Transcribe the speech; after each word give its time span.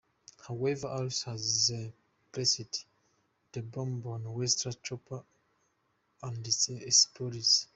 However, 0.47 0.87
Alice 0.87 1.21
has 1.25 1.71
placed 2.31 2.85
the 3.51 3.61
bomb 3.61 4.01
on 4.07 4.23
Wesker's 4.23 4.77
chopper 4.83 5.23
and 6.23 6.47
it 6.47 6.69
explodes. 6.83 7.67